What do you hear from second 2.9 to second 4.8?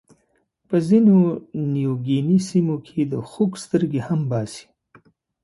د خوک سترګې هم باسي.